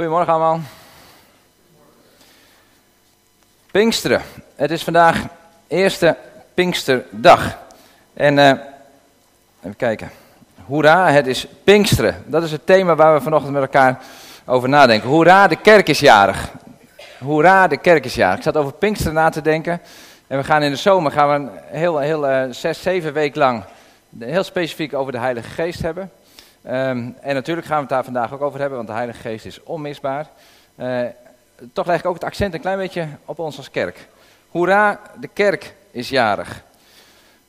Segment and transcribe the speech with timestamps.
[0.00, 0.60] Goedemorgen allemaal.
[3.70, 4.22] Pinksteren.
[4.56, 5.22] Het is vandaag
[5.68, 6.16] eerste
[6.54, 7.58] Pinksterdag.
[8.14, 8.50] En uh,
[9.60, 10.10] even kijken.
[10.64, 12.24] Hoera, het is Pinksteren.
[12.26, 14.00] Dat is het thema waar we vanochtend met elkaar
[14.44, 15.08] over nadenken.
[15.08, 16.50] Hoera, de kerk is jarig.
[17.18, 18.36] Hoera, de kerk is jarig.
[18.36, 19.80] Ik zat over Pinksteren na te denken.
[20.26, 23.38] En we gaan in de zomer gaan we een heel, heel uh, zes, zeven weken
[23.38, 23.64] lang
[24.18, 26.10] heel specifiek over de Heilige Geest hebben.
[26.66, 29.46] Um, en natuurlijk gaan we het daar vandaag ook over hebben, want de Heilige Geest
[29.46, 30.26] is onmisbaar.
[30.76, 31.00] Uh,
[31.72, 34.08] toch leg ik ook het accent een klein beetje op ons als kerk.
[34.48, 36.62] Hoera, de kerk is jarig.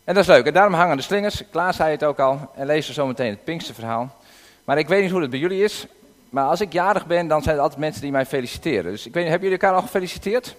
[0.04, 1.44] En dat is leuk, en daarom hangen de slingers.
[1.52, 4.16] Klaas zei het ook al, en lezen zo meteen het Pinksterverhaal.
[4.64, 5.88] Maar ik weet niet hoe het bij jullie is,
[6.30, 8.92] maar als ik jarig ben, dan zijn er altijd mensen die mij feliciteren.
[8.92, 10.56] Dus ik weet niet, hebben jullie elkaar al gefeliciteerd?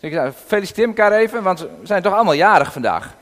[0.00, 3.14] Dus feliciteer elkaar even, want we zijn toch allemaal jarig vandaag.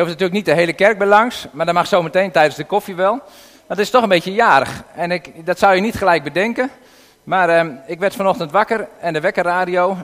[0.00, 2.64] Hoeft natuurlijk niet de hele kerk bij langs, maar dat mag zo meteen tijdens de
[2.64, 3.20] koffie wel.
[3.66, 4.82] Dat is toch een beetje jarig.
[4.94, 6.70] En ik, dat zou je niet gelijk bedenken.
[7.24, 9.96] Maar eh, ik werd vanochtend wakker en de wekkerradio.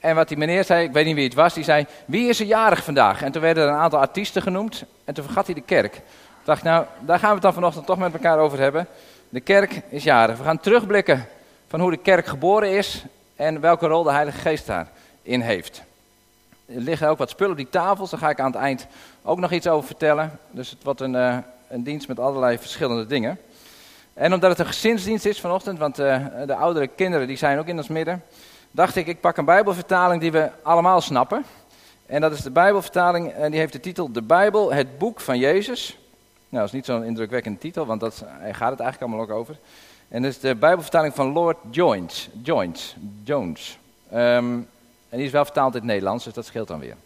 [0.00, 2.40] En wat die meneer zei, ik weet niet wie het was, die zei: Wie is
[2.40, 3.22] er jarig vandaag?
[3.22, 4.84] En toen werden er een aantal artiesten genoemd.
[5.04, 5.94] En toen vergat hij de kerk.
[5.94, 8.86] Ik dacht, nou, daar gaan we het dan vanochtend toch met elkaar over hebben.
[9.28, 10.38] De kerk is jarig.
[10.38, 11.26] We gaan terugblikken
[11.68, 13.04] van hoe de kerk geboren is
[13.36, 15.82] en welke rol de Heilige Geest daarin heeft.
[16.66, 18.86] Er liggen ook wat spullen op die tafels, daar ga ik aan het eind
[19.26, 20.38] ook nog iets over vertellen.
[20.50, 21.36] Dus het wordt een, uh,
[21.68, 23.38] een dienst met allerlei verschillende dingen.
[24.14, 27.66] En omdat het een gezinsdienst is vanochtend, want uh, de oudere kinderen die zijn ook
[27.66, 28.22] in ons midden,
[28.70, 31.44] dacht ik, ik pak een bijbelvertaling die we allemaal snappen.
[32.06, 35.38] En dat is de bijbelvertaling, en die heeft de titel De Bijbel, het boek van
[35.38, 35.98] Jezus.
[36.48, 39.40] Nou, dat is niet zo'n indrukwekkende titel, want dat, daar gaat het eigenlijk allemaal ook
[39.40, 39.58] over.
[40.08, 42.28] En dat is de bijbelvertaling van Lord Jones.
[42.42, 42.96] Jones.
[43.24, 43.78] Jones.
[44.12, 44.68] Um,
[45.08, 46.96] en die is wel vertaald in het Nederlands, dus dat scheelt dan weer.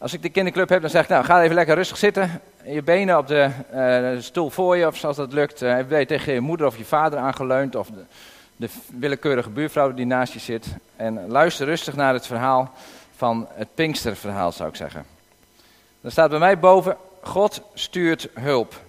[0.00, 2.40] Als ik de kinderclub heb, dan zeg ik, nou, ga even lekker rustig zitten.
[2.64, 5.62] Je benen op de, uh, stoel voor je, of zoals dat lukt.
[5.62, 8.04] Uh, tegen je moeder of je vader aangeleund, of de,
[8.56, 8.68] de,
[8.98, 10.66] willekeurige buurvrouw die naast je zit.
[10.96, 12.72] En luister rustig naar het verhaal
[13.16, 15.04] van het Pinksterverhaal, zou ik zeggen.
[16.00, 18.80] Er staat bij mij boven, God stuurt hulp.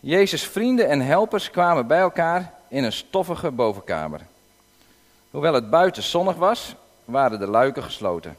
[0.00, 4.20] Jezus' vrienden en helpers kwamen bij elkaar in een stoffige bovenkamer.
[5.30, 6.74] Hoewel het buiten zonnig was,
[7.04, 8.36] waren de luiken gesloten.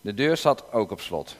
[0.00, 1.36] De deur zat ook op slot.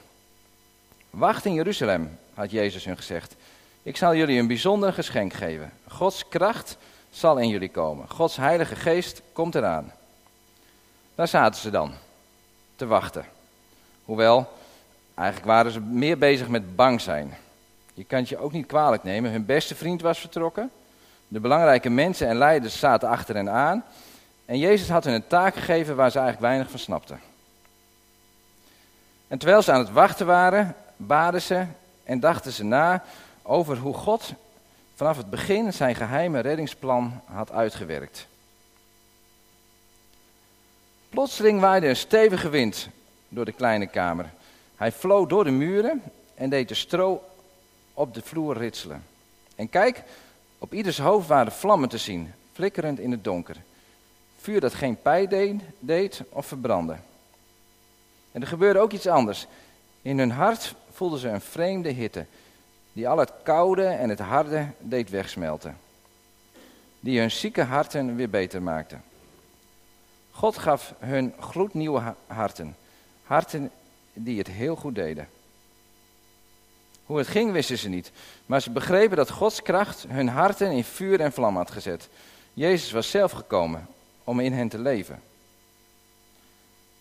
[1.09, 3.35] Wacht in Jeruzalem, had Jezus hun gezegd.
[3.83, 5.71] Ik zal jullie een bijzonder geschenk geven.
[5.87, 6.77] Gods kracht
[7.09, 8.09] zal in jullie komen.
[8.09, 9.91] Gods heilige geest komt eraan.
[11.15, 11.91] Daar zaten ze dan,
[12.75, 13.25] te wachten.
[14.05, 14.47] Hoewel,
[15.15, 17.37] eigenlijk waren ze meer bezig met bang zijn.
[17.93, 19.31] Je kan het je ook niet kwalijk nemen.
[19.31, 20.71] Hun beste vriend was vertrokken.
[21.27, 23.83] De belangrijke mensen en leiders zaten achter hen aan.
[24.45, 27.28] En Jezus had hun een taak gegeven waar ze eigenlijk weinig van snapten.
[29.29, 31.65] En terwijl ze aan het wachten waren, baden ze
[32.03, 33.03] en dachten ze na
[33.41, 34.33] over hoe God
[34.95, 38.27] vanaf het begin zijn geheime reddingsplan had uitgewerkt.
[41.09, 42.89] Plotseling waaide een stevige wind
[43.27, 44.29] door de kleine kamer.
[44.75, 46.01] Hij vloog door de muren
[46.35, 47.23] en deed de stro
[47.93, 49.03] op de vloer ritselen.
[49.55, 50.03] En kijk,
[50.57, 53.55] op ieders hoofd waren vlammen te zien, flikkerend in het donker.
[54.37, 56.95] Vuur dat geen pijn deed of verbrandde.
[58.31, 59.47] En er gebeurde ook iets anders.
[60.01, 62.25] In hun hart voelden ze een vreemde hitte,
[62.93, 65.77] die al het koude en het harde deed wegsmelten.
[66.99, 68.97] Die hun zieke harten weer beter maakte.
[70.31, 72.75] God gaf hun gloednieuwe harten,
[73.23, 73.71] harten
[74.13, 75.27] die het heel goed deden.
[77.05, 78.11] Hoe het ging wisten ze niet,
[78.45, 82.09] maar ze begrepen dat Gods kracht hun harten in vuur en vlam had gezet.
[82.53, 83.87] Jezus was zelf gekomen
[84.23, 85.21] om in hen te leven.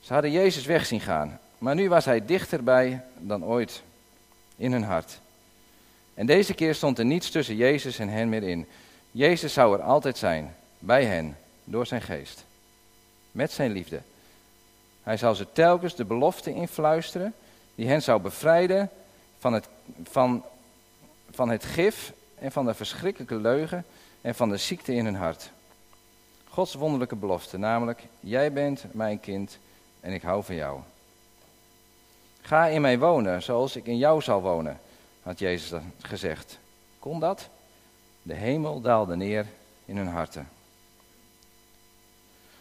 [0.09, 3.83] Ze hadden Jezus weg zien gaan, maar nu was hij dichterbij dan ooit
[4.57, 5.21] in hun hart.
[6.15, 8.67] En deze keer stond er niets tussen Jezus en hen meer in.
[9.11, 12.45] Jezus zou er altijd zijn, bij hen, door zijn geest.
[13.33, 14.01] Met zijn liefde.
[15.03, 17.35] Hij zou ze telkens de belofte influisteren
[17.75, 18.91] die hen zou bevrijden
[19.39, 19.69] van het,
[20.03, 20.45] van,
[21.31, 23.85] van het gif en van de verschrikkelijke leugen
[24.21, 25.51] en van de ziekte in hun hart.
[26.49, 29.59] Gods wonderlijke belofte, namelijk, jij bent mijn kind
[30.09, 30.81] en ik hou van jou.
[32.41, 34.81] Ga in mij wonen, zoals ik in jou zal wonen,
[35.23, 36.59] had Jezus gezegd.
[36.99, 37.49] Kon dat?
[38.23, 39.47] De hemel daalde neer
[39.85, 40.49] in hun harten.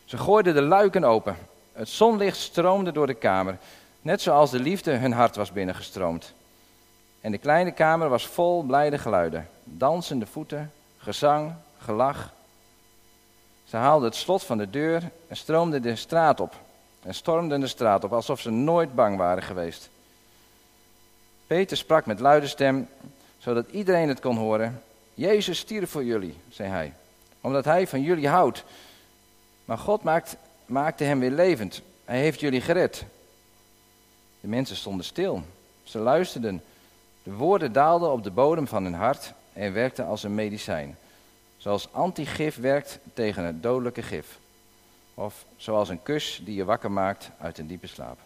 [0.06, 1.38] Ze gooiden de luiken open.
[1.74, 3.58] Het zonlicht stroomde door de kamer,
[4.02, 6.34] net zoals de liefde hun hart was binnengestroomd.
[7.22, 12.34] En de kleine kamer was vol blijde geluiden, dansende voeten, gezang, gelach.
[13.64, 16.66] Ze haalden het slot van de deur en stroomden de straat op.
[17.02, 19.90] En stormden de straat op, alsof ze nooit bang waren geweest.
[21.48, 22.88] Peter sprak met luide stem,
[23.38, 24.82] zodat iedereen het kon horen.
[25.14, 26.94] Jezus stierf voor jullie, zei hij,
[27.42, 28.64] omdat hij van jullie houdt.
[29.66, 30.36] Maar God maakt,
[30.66, 31.82] maakte hem weer levend.
[32.06, 33.06] Hij heeft jullie gered.
[34.40, 35.44] De mensen stonden stil.
[35.84, 36.64] Ze luisterden.
[37.24, 40.98] De woorden daalden op de bodem van hun hart en werkten als een medicijn.
[41.58, 44.40] Zoals antigif werkt tegen het dodelijke gif.
[45.20, 48.20] Of zoals een kus die je wakker maakt uit een diepe slaap.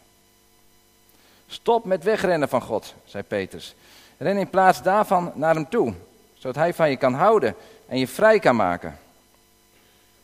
[1.48, 3.76] Stop met wegrennen van God, zei Petrus.
[4.18, 5.94] Ren in plaats daarvan naar hem toe,
[6.34, 7.56] zodat hij van je kan houden
[7.88, 8.98] en je vrij kan maken.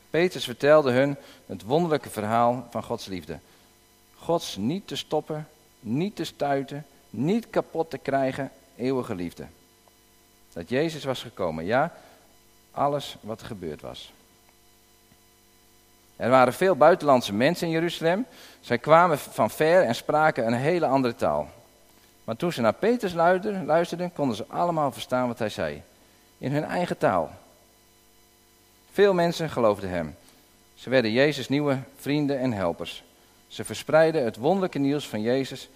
[0.10, 3.40] Petrus vertelde hun het wonderlijke verhaal van Gods liefde.
[4.16, 5.48] Gods niet te stoppen,
[5.80, 9.46] niet te stuiten, niet kapot te krijgen, eeuwige liefde.
[10.54, 11.94] Dat Jezus was gekomen, ja,
[12.72, 14.14] alles wat gebeurd was.
[16.18, 18.25] Er waren veel buitenlandse mensen in Jeruzalem.
[18.60, 21.50] Zij kwamen van ver en spraken een hele andere taal.
[22.24, 23.14] Maar toen ze naar Petrus
[23.66, 25.81] luisterden, konden ze allemaal verstaan wat hij zei.
[26.38, 27.31] In hun eigen taal.
[28.92, 30.16] Veel mensen geloofden hem.
[30.75, 33.04] Ze werden Jezus' nieuwe vrienden en helpers.
[33.48, 35.69] Ze verspreidden het wonderlijke nieuws van Jezus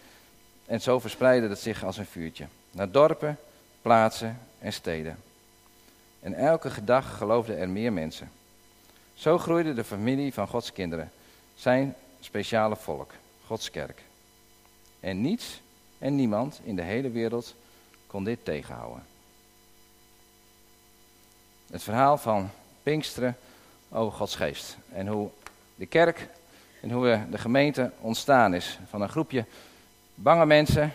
[0.65, 2.45] en zo verspreidde het zich als een vuurtje.
[2.71, 3.37] Naar dorpen,
[3.81, 5.17] plaatsen en steden.
[6.19, 8.31] En elke dag geloofden er meer mensen.
[9.21, 11.11] Zo groeide de familie van Gods kinderen,
[11.55, 13.11] zijn speciale volk,
[13.45, 14.01] Gods kerk.
[14.99, 15.61] En niets
[15.97, 17.55] en niemand in de hele wereld
[18.07, 19.03] kon dit tegenhouden.
[21.71, 22.49] Het verhaal van
[22.83, 23.37] Pinksteren
[23.89, 24.77] over Gods geest.
[24.93, 25.29] En hoe
[25.75, 26.27] de kerk
[26.81, 28.79] en hoe de gemeente ontstaan is.
[28.89, 29.45] Van een groepje
[30.15, 30.93] bange mensen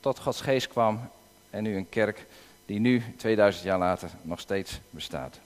[0.00, 1.10] tot Gods geest kwam.
[1.50, 2.26] En nu een kerk
[2.66, 5.40] die nu, 2000 jaar later, nog steeds bestaat.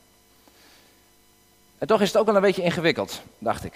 [1.83, 3.73] En toch is het ook wel een beetje ingewikkeld, dacht ik.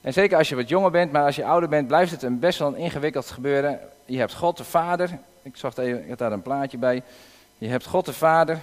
[0.00, 2.38] En zeker als je wat jonger bent, maar als je ouder bent, blijft het een
[2.38, 3.80] best wel een ingewikkeld gebeuren.
[4.04, 7.02] Je hebt God de Vader, ik zag even, ik had daar een plaatje bij.
[7.58, 8.58] Je hebt God de Vader,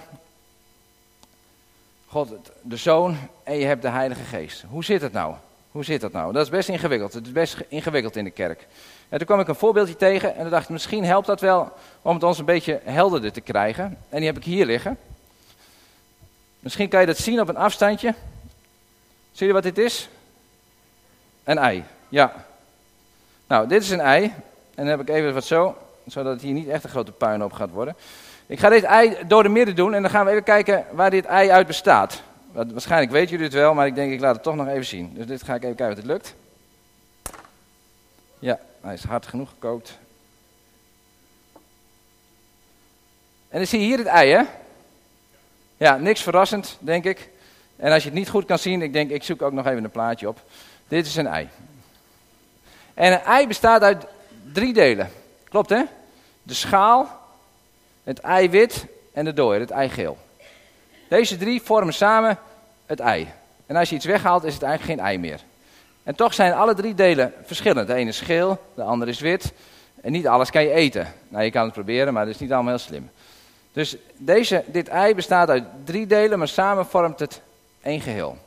[2.06, 2.28] God
[2.62, 4.64] de Zoon en je hebt de Heilige Geest.
[4.70, 5.34] Hoe zit het nou?
[5.70, 6.32] Hoe zit dat nou?
[6.32, 7.12] Dat is best ingewikkeld.
[7.12, 8.66] Het is best ingewikkeld in de kerk.
[9.08, 11.72] En toen kwam ik een voorbeeldje tegen en dacht ik, misschien helpt dat wel
[12.02, 13.98] om het ons een beetje helderder te krijgen.
[14.08, 14.98] En die heb ik hier liggen.
[16.60, 18.14] Misschien kan je dat zien op een afstandje.
[19.32, 20.08] Zie je wat dit is?
[21.44, 22.32] Een ei, ja.
[23.46, 24.24] Nou, dit is een ei.
[24.24, 27.52] En dan heb ik even wat zo, zodat het hier niet echt een grote puinhoop
[27.52, 27.96] gaat worden.
[28.46, 31.10] Ik ga dit ei door de midden doen en dan gaan we even kijken waar
[31.10, 32.22] dit ei uit bestaat.
[32.52, 35.14] Waarschijnlijk weten jullie het wel, maar ik denk ik laat het toch nog even zien.
[35.14, 36.34] Dus dit ga ik even kijken of het lukt.
[38.38, 39.98] Ja, hij is hard genoeg gekookt.
[43.48, 44.42] En dan zie je hier het ei, hè?
[45.76, 47.28] Ja, niks verrassend, denk ik.
[47.80, 49.84] En als je het niet goed kan zien, ik denk, ik zoek ook nog even
[49.84, 50.40] een plaatje op.
[50.88, 51.48] Dit is een ei.
[52.94, 54.06] En een ei bestaat uit
[54.52, 55.10] drie delen.
[55.48, 55.82] Klopt, hè?
[56.42, 57.20] De schaal,
[58.04, 60.18] het eiwit en de dooier, het eigeel.
[61.08, 62.38] Deze drie vormen samen
[62.86, 63.28] het ei.
[63.66, 65.40] En als je iets weghaalt, is het eigenlijk geen ei meer.
[66.02, 67.86] En toch zijn alle drie delen verschillend.
[67.86, 69.52] De ene is geel, de andere is wit.
[70.00, 71.14] En niet alles kan je eten.
[71.28, 73.10] Nou, je kan het proberen, maar dat is niet allemaal heel slim.
[73.72, 77.40] Dus deze, dit ei bestaat uit drie delen, maar samen vormt het
[77.82, 78.38] één geheel.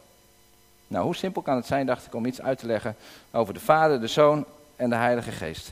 [0.88, 2.96] Nou, hoe simpel kan het zijn, dacht ik, om iets uit te leggen
[3.32, 5.72] over de Vader, de Zoon en de Heilige Geest.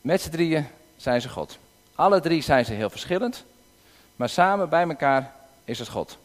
[0.00, 1.58] Met z'n drieën zijn ze God.
[1.94, 3.44] Alle drie zijn ze heel verschillend,
[4.16, 5.32] maar samen bij elkaar
[5.64, 6.18] is het God.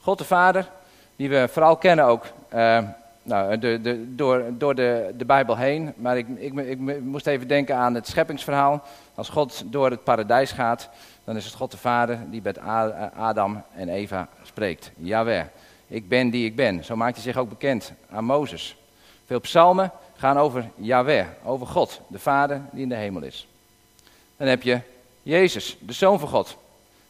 [0.00, 0.68] God de Vader,
[1.16, 2.78] die we vooral kennen ook uh,
[3.22, 5.92] nou, de, door, door de, de Bijbel heen.
[5.96, 8.82] Maar ik, ik, moest even denken aan het scheppingsverhaal.
[9.14, 10.88] Als God door het paradijs gaat,
[11.24, 12.58] dan is het God de Vader die met
[13.16, 14.90] Adam en Eva spreekt.
[14.96, 15.44] Jawel,
[15.86, 16.84] ik ben die ik ben.
[16.84, 18.76] Zo maakt hij zich ook bekend aan Mozes.
[19.26, 23.48] Veel psalmen gaan over Yahweh, over God, de Vader die in de hemel is.
[24.36, 24.80] Dan heb je
[25.22, 26.56] Jezus, de Zoon van God.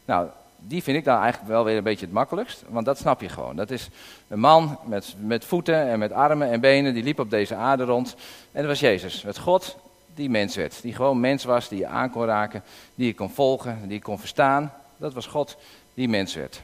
[0.05, 0.27] Nou,
[0.67, 3.29] die vind ik dan eigenlijk wel weer een beetje het makkelijkst, want dat snap je
[3.29, 3.55] gewoon.
[3.55, 3.89] Dat is
[4.27, 7.83] een man met, met voeten en met armen en benen, die liep op deze aarde
[7.83, 8.15] rond.
[8.51, 9.77] En dat was Jezus, het God
[10.13, 10.81] die mens werd.
[10.81, 12.63] Die gewoon mens was, die je aan kon raken,
[12.95, 14.73] die je kon volgen, die je kon verstaan.
[14.97, 15.57] Dat was God
[15.93, 16.61] die mens werd.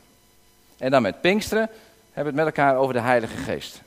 [0.78, 1.70] En dan met Pinksteren
[2.12, 3.82] hebben we het met elkaar over de Heilige Geest.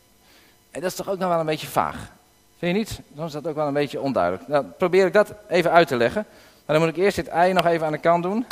[0.71, 2.12] En dat is toch ook nog wel een beetje vaag.
[2.59, 3.00] Vind je niet?
[3.09, 4.49] Dan is dat ook wel een beetje onduidelijk.
[4.49, 6.26] Nou, probeer ik dat even uit te leggen.
[6.67, 8.47] Maar dan moet ik eerst dit ei nog even aan de kant doen.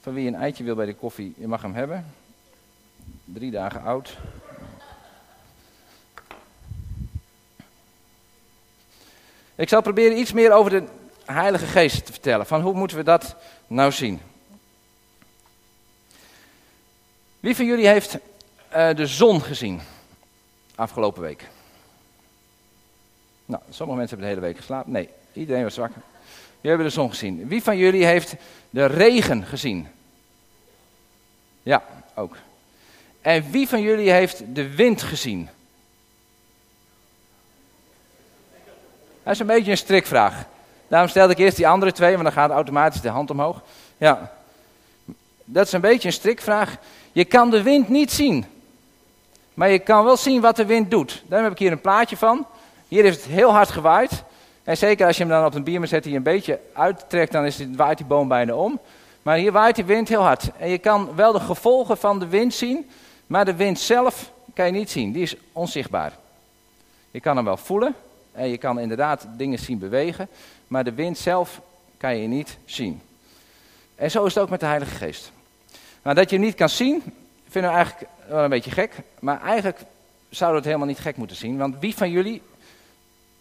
[0.00, 2.14] Van wie een eitje wil bij de koffie, je mag hem hebben.
[3.24, 4.18] Drie dagen oud.
[9.54, 10.84] Ik zal proberen iets meer over de
[11.24, 12.46] Heilige Geest te vertellen.
[12.46, 14.20] Van hoe moeten we dat nou zien?
[17.40, 18.18] Wie van jullie heeft
[18.76, 19.80] uh, de zon gezien
[20.74, 21.48] afgelopen week?
[23.46, 24.92] Nou, sommige mensen hebben de hele week geslapen.
[24.92, 26.02] Nee, iedereen was wakker.
[26.60, 27.48] Jullie hebben de zon gezien.
[27.48, 28.34] Wie van jullie heeft
[28.70, 29.88] de regen gezien?
[31.62, 31.82] Ja,
[32.14, 32.36] ook.
[33.20, 35.48] En wie van jullie heeft de wind gezien?
[39.22, 40.44] Dat is een beetje een strikvraag.
[40.88, 43.62] Daarom stelde ik eerst die andere twee, want dan gaat automatisch de hand omhoog.
[43.96, 44.32] Ja,
[45.44, 46.76] dat is een beetje een strikvraag.
[47.12, 48.44] Je kan de wind niet zien.
[49.54, 51.22] Maar je kan wel zien wat de wind doet.
[51.26, 52.46] Daarom heb ik hier een plaatje van.
[52.88, 54.22] Hier heeft het heel hard gewaaid.
[54.64, 57.44] En zeker als je hem dan op een biermer zet die een beetje uittrekt, dan
[57.44, 58.80] is het, waait die boom bijna om.
[59.22, 60.50] Maar hier waait die wind heel hard.
[60.58, 62.90] En je kan wel de gevolgen van de wind zien,
[63.26, 65.12] maar de wind zelf kan je niet zien.
[65.12, 66.12] Die is onzichtbaar.
[67.10, 67.94] Je kan hem wel voelen
[68.32, 70.28] en je kan inderdaad dingen zien bewegen,
[70.66, 71.60] maar de wind zelf
[71.96, 73.00] kan je niet zien.
[73.94, 75.32] En zo is het ook met de Heilige Geest.
[76.02, 77.02] Nou, dat je hem niet kan zien,
[77.48, 78.92] vinden we eigenlijk wel een beetje gek.
[79.18, 79.78] Maar eigenlijk
[80.28, 81.58] zouden we het helemaal niet gek moeten zien.
[81.58, 82.42] Want wie van jullie,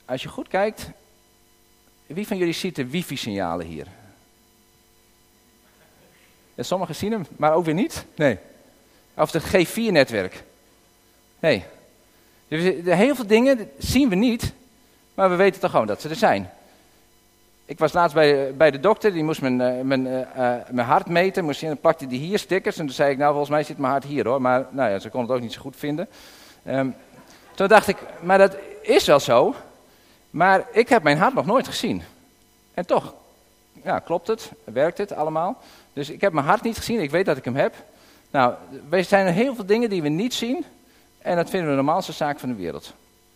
[0.06, 0.90] als je goed kijkt,
[2.14, 3.88] wie van jullie ziet de wifi-signalen hier?
[6.56, 8.06] Ja, sommigen zien hem, maar ook weer niet.
[8.16, 8.38] Nee.
[9.14, 10.44] Of het G4-netwerk.
[11.40, 11.64] Nee.
[12.48, 12.64] Dus
[12.96, 14.54] heel veel dingen zien we niet,
[15.14, 16.50] maar we weten toch gewoon dat ze er zijn.
[17.66, 20.04] Ik was laatst bij, bij de dokter, die moest mijn, eh, mijn,
[20.70, 21.44] mijn hart meten.
[21.44, 23.92] Moest, dan plakte die hier stickers en toen zei ik, nou volgens mij zit mijn
[23.92, 24.42] hart hier hoor.
[24.42, 26.08] Maar nou ja, ze kon het ook niet zo goed vinden.
[26.68, 26.96] Um,
[27.56, 29.56] toen dacht ik, maar dat is wel zo.
[30.30, 32.02] Maar ik heb mijn hart nog nooit gezien.
[32.74, 33.14] En toch,
[33.84, 35.62] ja, klopt het, werkt het allemaal.
[35.94, 37.76] Dus ik heb mijn hart niet gezien, ik weet dat ik hem heb.
[38.32, 38.54] Nou,
[38.90, 40.66] er zijn er heel veel dingen die we niet zien.
[41.18, 42.94] En dat vinden we de normaalste zaak van de wereld.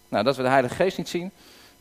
[0.09, 1.31] Nou, dat we de Heilige Geest niet zien,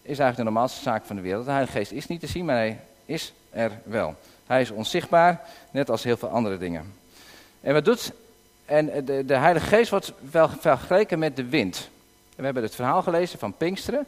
[0.03, 1.45] is eigenlijk de normaalste zaak van de wereld.
[1.45, 4.15] De Heilige Geest is niet te zien, maar hij is er wel.
[4.47, 5.41] Hij is onzichtbaar,
[5.71, 6.95] net als heel veel andere dingen.
[7.61, 8.13] En wat doet.
[8.65, 11.89] En de, de Heilige Geest wordt wel vergeleken met de wind.
[12.37, 14.07] We hebben het verhaal gelezen van Pinksteren.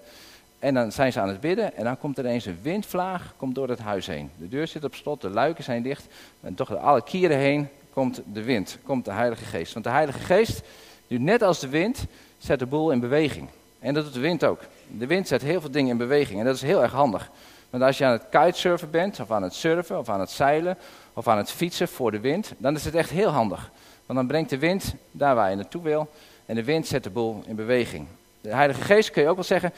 [0.65, 3.55] En dan zijn ze aan het bidden en dan komt er ineens een windvlaag komt
[3.55, 4.31] door het huis heen.
[4.37, 6.07] De deur zit op slot, de luiken zijn dicht.
[6.41, 9.73] En toch door alle kieren heen komt de wind, komt de Heilige Geest.
[9.73, 10.63] Want de Heilige Geest,
[11.07, 12.05] nu net als de wind,
[12.39, 13.49] zet de boel in beweging.
[13.79, 14.61] En dat doet de wind ook.
[14.99, 17.31] De wind zet heel veel dingen in beweging en dat is heel erg handig.
[17.71, 20.79] Want als je aan het kitesurfen bent, of aan het surfen, of aan het zeilen,
[21.13, 23.71] of aan het fietsen voor de wind, dan is het echt heel handig.
[24.07, 26.09] Want dan brengt de wind daar waar je naartoe wil
[26.47, 28.07] en de wind zet de boel in beweging.
[28.41, 29.73] De Heilige Geest kun je ook wel zeggen,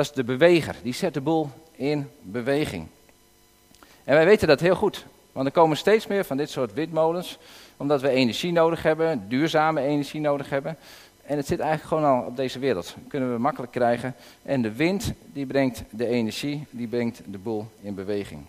[0.00, 0.76] dat is de beweger.
[0.82, 2.86] Die zet de boel in beweging.
[4.04, 5.06] En wij weten dat heel goed.
[5.32, 7.38] Want er komen steeds meer van dit soort windmolens.
[7.76, 10.76] Omdat we energie nodig hebben, duurzame energie nodig hebben.
[11.22, 12.94] En het zit eigenlijk gewoon al op deze wereld.
[13.08, 14.14] Kunnen we makkelijk krijgen.
[14.42, 18.44] En de wind die brengt de energie, die brengt de boel in beweging.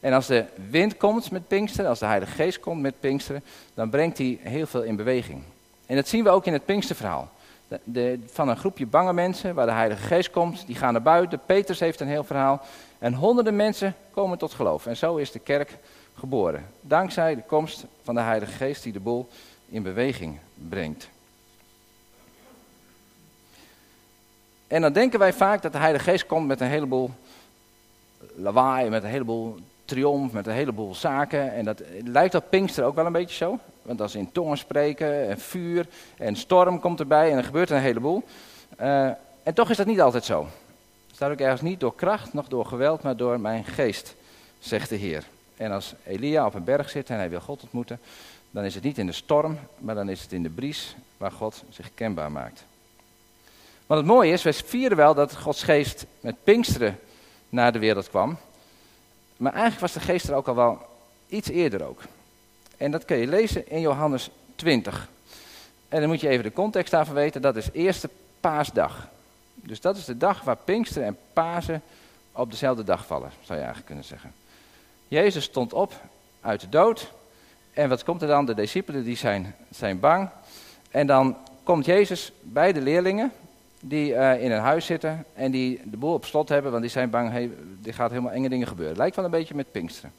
[0.00, 3.42] En als de wind komt met Pinksteren, als de Heilige Geest komt met Pinksteren,
[3.74, 5.42] dan brengt hij heel veel in beweging.
[5.86, 7.32] En dat zien we ook in het Pinksterverhaal
[7.84, 10.66] de, van een groepje bange mensen waar de Heilige Geest komt.
[10.66, 11.40] Die gaan naar buiten.
[11.46, 12.60] Petrus heeft een heel verhaal.
[12.98, 14.86] En honderden mensen komen tot geloof.
[14.86, 15.78] En zo is de kerk
[16.14, 16.66] geboren.
[16.80, 19.28] Dankzij de komst van de Heilige Geest die de boel
[19.68, 20.38] in beweging
[20.68, 21.08] brengt.
[24.66, 27.10] En dan denken wij vaak dat de Heilige Geest komt met een heleboel
[28.34, 31.52] lawaai, met een heleboel triomf, met een heleboel zaken.
[31.52, 33.58] En dat lijkt op Pinkster ook wel een beetje zo.
[33.84, 35.86] Want als in tongen spreken en vuur
[36.16, 38.22] en storm komt erbij en er gebeurt een heleboel.
[38.80, 39.06] Uh,
[39.42, 40.46] en toch is dat niet altijd zo.
[41.06, 44.14] Het staat ook ergens niet door kracht, nog door geweld, maar door mijn geest,
[44.58, 45.24] zegt de Heer.
[45.56, 48.00] En als Elia op een berg zit en hij wil God ontmoeten,
[48.50, 51.32] dan is het niet in de storm, maar dan is het in de bries waar
[51.32, 52.64] God zich kenbaar maakt.
[53.86, 56.98] Want het mooie is, we vieren wel dat Gods geest met Pinksteren
[57.48, 58.36] naar de wereld kwam.
[59.36, 60.78] Maar eigenlijk was de geest er ook al wel
[61.28, 62.02] iets eerder ook.
[62.76, 65.08] En dat kun je lezen in Johannes 20.
[65.88, 67.42] En dan moet je even de context daarvan weten.
[67.42, 68.08] Dat is eerste
[68.40, 69.08] paasdag.
[69.54, 71.82] Dus dat is de dag waar Pinkster en Pasen
[72.32, 74.32] op dezelfde dag vallen, zou je eigenlijk kunnen zeggen.
[75.08, 75.92] Jezus stond op
[76.40, 77.12] uit de dood.
[77.72, 78.46] En wat komt er dan?
[78.46, 80.28] De discipelen die zijn, zijn bang.
[80.90, 83.32] En dan komt Jezus bij de leerlingen
[83.80, 86.92] die uh, in een huis zitten en die de boel op slot hebben, want die
[86.92, 87.50] zijn bang, hey,
[87.84, 88.96] er gaat helemaal enge dingen gebeuren.
[88.96, 90.12] Lijkt wel een beetje met Pinksteren.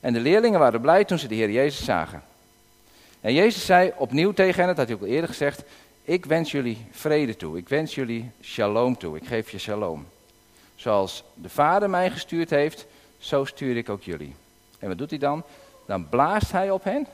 [0.00, 2.22] En de leerlingen waren blij toen ze de Heer Jezus zagen.
[3.20, 5.62] En Jezus zei opnieuw tegen hen, dat had hij ook al eerder gezegd,
[6.02, 10.06] ik wens jullie vrede toe, ik wens jullie shalom toe, ik geef je shalom.
[10.74, 12.86] Zoals de Vader mij gestuurd heeft,
[13.18, 14.34] zo stuur ik ook jullie.
[14.78, 15.42] En wat doet hij dan?
[15.86, 17.06] Dan blaast hij op hen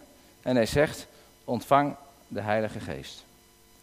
[0.43, 1.07] en hij zegt,
[1.45, 1.97] ontvang
[2.29, 3.25] de Heilige Geest.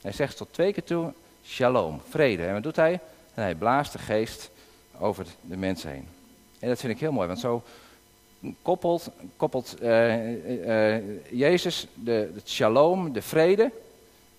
[0.01, 1.13] Hij zegt tot twee keer toe,
[1.45, 2.45] shalom, vrede.
[2.45, 2.99] En wat doet hij?
[3.33, 4.49] En hij blaast de geest
[4.99, 6.07] over de mensen heen.
[6.59, 7.63] En dat vind ik heel mooi, want zo
[8.61, 13.71] koppelt, koppelt uh, Jezus de, het shalom, de vrede,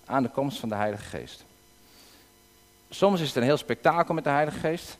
[0.05, 1.43] aan de komst van de Heilige Geest.
[2.89, 4.97] Soms is het een heel spektakel met de Heilige Geest,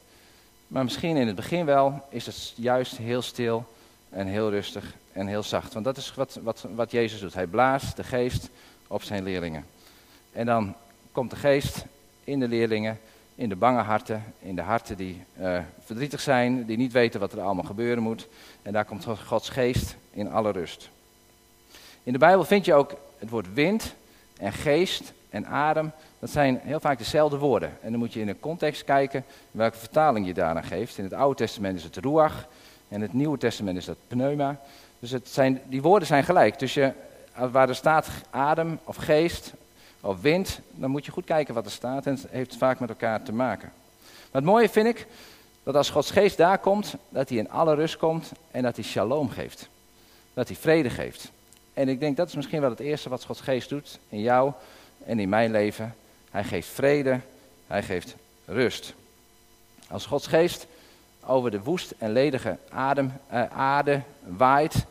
[0.67, 3.65] maar misschien in het begin wel is het juist heel stil
[4.09, 5.73] en heel rustig en heel zacht.
[5.73, 7.33] Want dat is wat, wat, wat Jezus doet.
[7.33, 8.49] Hij blaast de geest
[8.87, 9.65] op zijn leerlingen.
[10.31, 10.75] En dan
[11.11, 11.85] komt de geest
[12.23, 12.99] in de leerlingen,
[13.35, 17.31] in de bange harten, in de harten die uh, verdrietig zijn, die niet weten wat
[17.31, 18.27] er allemaal gebeuren moet.
[18.61, 20.89] En daar komt Gods geest in alle rust.
[22.03, 23.95] In de Bijbel vind je ook het woord wind
[24.37, 25.91] en geest en adem.
[26.19, 27.77] Dat zijn heel vaak dezelfde woorden.
[27.81, 30.97] En dan moet je in de context kijken welke vertaling je daaraan geeft.
[30.97, 32.47] In het Oude Testament is het ruach
[32.87, 34.59] en in het Nieuwe Testament is dat pneuma.
[34.99, 36.59] Dus het zijn, die woorden zijn gelijk.
[36.59, 36.91] Dus je,
[37.51, 39.53] waar er staat adem of geest
[40.05, 42.89] of wind, dan moet je goed kijken wat er staat en het heeft vaak met
[42.89, 43.71] elkaar te maken.
[44.01, 45.07] Maar het mooie vind ik,
[45.63, 48.85] dat als Gods geest daar komt, dat hij in alle rust komt en dat hij
[48.85, 49.69] shalom geeft.
[50.33, 51.31] Dat hij vrede geeft.
[51.73, 54.51] En ik denk dat is misschien wel het eerste wat Gods geest doet in jou
[55.05, 55.95] en in mijn leven.
[56.29, 57.19] Hij geeft vrede,
[57.67, 58.93] hij geeft rust.
[59.87, 60.67] Als Gods geest
[61.25, 64.85] over de woest en ledige adem, eh, aarde waait,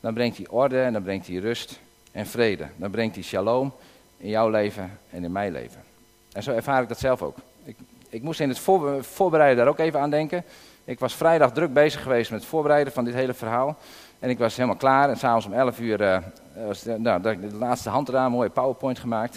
[0.00, 1.80] dan brengt hij orde en dan brengt hij rust
[2.12, 2.68] en vrede.
[2.76, 3.72] Dan brengt hij shalom
[4.22, 5.80] in jouw leven en in mijn leven.
[6.32, 7.36] En zo ervaar ik dat zelf ook.
[7.64, 7.76] Ik,
[8.08, 8.60] ik moest in het
[9.00, 10.44] voorbereiden daar ook even aan denken.
[10.84, 13.76] Ik was vrijdag druk bezig geweest met het voorbereiden van dit hele verhaal.
[14.18, 15.08] En ik was helemaal klaar.
[15.08, 16.18] En s'avonds om 11 uur uh,
[16.66, 19.36] was de, nou, de, laatste hand eraan, een mooie PowerPoint gemaakt.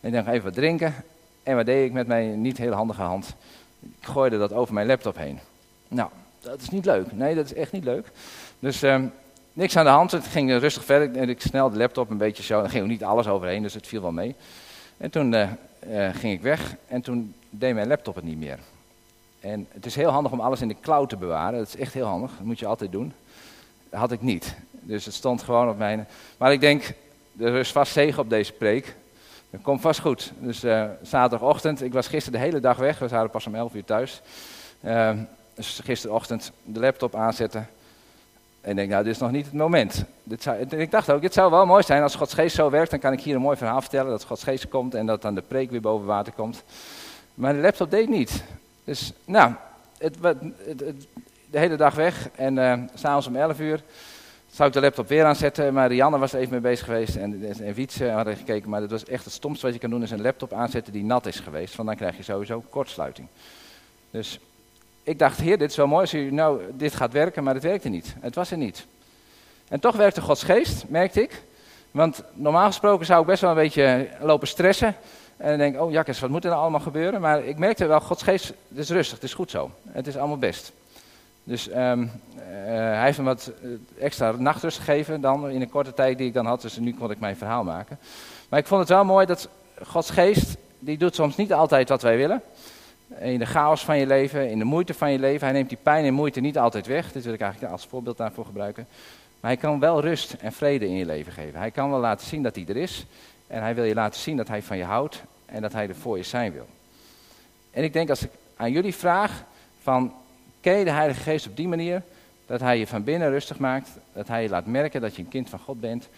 [0.00, 0.94] En ik dacht even wat drinken.
[1.42, 3.34] En wat deed ik met mijn niet heel handige hand?
[3.80, 5.38] Ik gooide dat over mijn laptop heen.
[5.88, 7.12] Nou, dat is niet leuk.
[7.12, 8.06] Nee, dat is echt niet leuk.
[8.58, 9.12] Dus um,
[9.56, 10.10] niks aan de hand.
[10.10, 11.16] Het ging rustig verder.
[11.20, 12.62] En ik snel de laptop een beetje zo.
[12.62, 14.34] Er ging ook niet alles overheen, dus het viel wel mee.
[14.96, 15.48] En toen uh,
[15.88, 16.74] uh, ging ik weg.
[16.88, 18.58] En toen deed mijn laptop het niet meer.
[19.40, 21.58] En het is heel handig om alles in de cloud te bewaren.
[21.58, 22.30] Dat is echt heel handig.
[22.30, 23.12] Dat moet je altijd doen.
[23.90, 24.54] Dat had ik niet.
[24.70, 26.06] Dus het stond gewoon op mijn.
[26.36, 26.92] Maar ik denk,
[27.38, 28.96] er is vast zegen op deze preek.
[29.50, 30.32] Dat komt vast goed.
[30.38, 30.64] Dus
[31.02, 32.98] zaterdagochtend, ik was gisteren de hele dag weg.
[32.98, 34.20] We waren pas om 11 uur thuis.
[34.80, 35.10] Uh,
[35.54, 37.68] dus gisterochtend de laptop aanzetten.
[38.66, 40.04] En denk, nou, dit is nog niet het moment.
[40.22, 42.90] Dit zou, ik dacht ook, het zou wel mooi zijn als Gods geest zo werkt.
[42.90, 44.10] Dan kan ik hier een mooi verhaal vertellen.
[44.10, 46.62] Dat Gods geest komt en dat dan de preek weer boven water komt.
[47.34, 48.44] Maar de laptop deed niet.
[48.84, 49.52] Dus, nou,
[49.98, 50.16] het,
[51.50, 52.28] de hele dag weg.
[52.34, 53.82] En uh, s'avonds om 11 uur
[54.50, 55.72] zou ik de laptop weer aanzetten.
[55.72, 57.16] Maar Rianne was er even mee bezig geweest.
[57.16, 58.70] En, en Wietse hadden gekeken.
[58.70, 60.02] Maar dat was echt het stomste wat je kan doen.
[60.02, 61.76] Is een laptop aanzetten die nat is geweest.
[61.76, 63.28] Want dan krijg je sowieso kortsluiting.
[64.10, 64.40] Dus
[65.06, 67.44] ik dacht, heer, dit is wel mooi als u nou, dit gaat werken.
[67.44, 68.14] Maar het werkte niet.
[68.20, 68.86] Het was er niet.
[69.68, 71.42] En toch werkte Gods geest, merkte ik.
[71.90, 74.94] Want normaal gesproken zou ik best wel een beetje lopen stressen.
[75.36, 77.20] En denk oh jakkes, wat moet er nou allemaal gebeuren?
[77.20, 79.70] Maar ik merkte wel, Gods geest, is rustig, het is goed zo.
[79.88, 80.72] Het is allemaal best.
[81.44, 82.10] Dus um, uh,
[82.74, 86.34] hij heeft me wat eh, extra nachtrust gegeven dan in een korte tijd die ik
[86.34, 86.62] dan had.
[86.62, 87.98] Dus nu kon ik mijn verhaal maken.
[88.48, 89.48] Maar ik vond het wel mooi dat
[89.82, 92.42] Gods geest, die doet soms niet altijd wat wij willen.
[93.08, 95.46] In de chaos van je leven, in de moeite van je leven.
[95.46, 97.12] Hij neemt die pijn en moeite niet altijd weg.
[97.12, 98.86] Dit wil ik eigenlijk als voorbeeld daarvoor gebruiken.
[99.40, 101.58] Maar hij kan wel rust en vrede in je leven geven.
[101.58, 103.06] Hij kan wel laten zien dat hij er is.
[103.46, 105.94] En hij wil je laten zien dat hij van je houdt en dat hij er
[105.94, 106.66] voor je zijn wil.
[107.70, 109.44] En ik denk als ik aan jullie vraag
[109.82, 110.12] van,
[110.60, 112.02] ken je de Heilige Geest op die manier?
[112.46, 115.28] Dat hij je van binnen rustig maakt, dat hij je laat merken dat je een
[115.28, 116.08] kind van God bent,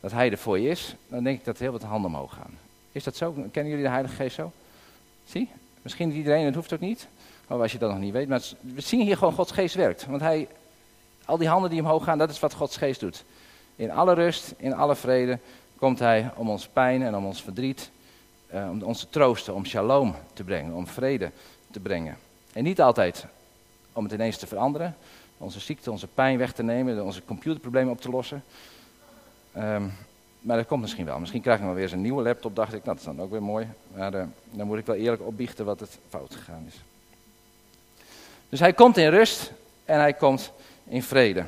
[0.00, 2.58] dat hij er voor je is, dan denk ik dat heel wat handen omhoog gaan.
[2.92, 3.32] Is dat zo?
[3.32, 4.52] Kennen jullie de Heilige Geest zo?
[5.24, 5.48] Zie?
[5.88, 7.08] Misschien iedereen, het hoeft ook niet.
[7.46, 8.28] Maar als je dat nog niet weet.
[8.28, 10.06] Maar we zien hier gewoon Gods geest werkt.
[10.06, 10.48] Want hij,
[11.24, 13.24] al die handen die omhoog gaan, dat is wat Gods geest doet.
[13.76, 15.38] In alle rust, in alle vrede,
[15.76, 17.90] komt hij om ons pijn en om ons verdriet,
[18.54, 21.30] uh, om ons te troosten, om shalom te brengen, om vrede
[21.70, 22.16] te brengen.
[22.52, 23.26] En niet altijd
[23.92, 24.96] om het ineens te veranderen,
[25.38, 28.44] onze ziekte, onze pijn weg te nemen, onze computerproblemen op te lossen.
[29.56, 29.92] Um,
[30.40, 31.18] maar dat komt misschien wel.
[31.18, 32.84] Misschien krijg ik nog weer eens een nieuwe laptop, dacht ik.
[32.84, 33.68] Nou, dat is dan ook weer mooi.
[33.94, 36.82] Maar uh, dan moet ik wel eerlijk opbiechten wat het fout gegaan is.
[38.48, 39.52] Dus hij komt in rust
[39.84, 40.52] en hij komt
[40.84, 41.44] in vrede.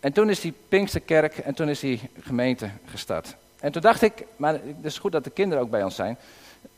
[0.00, 3.36] En toen is die Pinksterkerk en toen is die gemeente gestart.
[3.60, 6.16] En toen dacht ik, maar het is goed dat de kinderen ook bij ons zijn.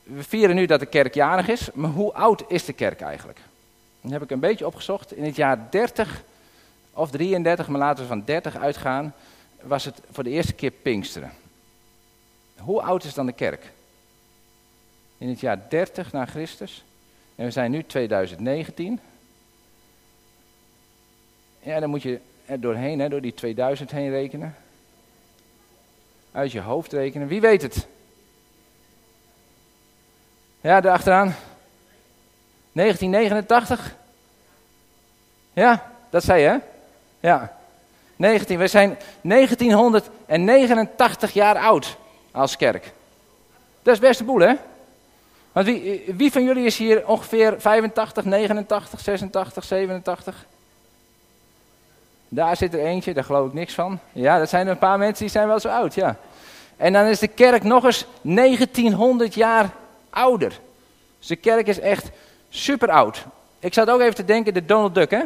[0.03, 3.39] We vieren nu dat de kerk jarig is, maar hoe oud is de kerk eigenlijk?
[4.01, 5.13] Dan heb ik een beetje opgezocht.
[5.13, 6.23] In het jaar 30
[6.93, 9.15] of 33, maar laten we van 30 uitgaan,
[9.67, 11.33] was het voor de eerste keer Pinksteren.
[12.59, 13.73] Hoe oud is dan de kerk?
[15.19, 16.85] In het jaar 30 na Christus.
[17.35, 19.01] En we zijn nu 2019.
[21.61, 24.57] Ja, dan moet je er doorheen, hè, door die 2000 heen rekenen.
[26.33, 27.29] Uit je hoofd rekenen.
[27.29, 27.87] Wie weet het?
[30.61, 31.35] Ja, daar achteraan.
[32.73, 33.97] 1989?
[35.53, 36.57] Ja, dat zei je, hè?
[37.29, 37.59] Ja.
[38.17, 41.97] 19, we zijn 1989 jaar oud
[42.31, 42.93] als kerk.
[43.83, 44.55] Dat is best een boel, hè?
[45.53, 50.47] Want wie, wie van jullie is hier ongeveer 85, 89, 86, 87?
[52.29, 53.99] Daar zit er eentje, daar geloof ik niks van.
[54.13, 56.17] Ja, dat zijn een paar mensen die zijn wel zo oud, ja.
[56.77, 59.71] En dan is de kerk nog eens 1900 jaar
[60.11, 60.61] ouder.
[61.19, 62.11] Dus de kerk is echt
[62.49, 63.25] super oud.
[63.59, 65.23] Ik zat ook even te denken, de Donald Duck, hè?